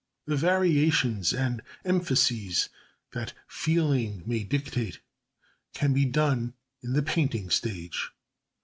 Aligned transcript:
The 0.25 0.35
variations 0.35 1.31
and 1.31 1.61
emphases 1.85 2.69
that 3.13 3.33
feeling 3.47 4.23
may 4.25 4.43
dictate 4.43 4.97
can 5.75 5.93
be 5.93 6.05
done 6.05 6.55
in 6.81 6.93
the 6.93 7.03
painting 7.03 7.51
stage. 7.51 8.09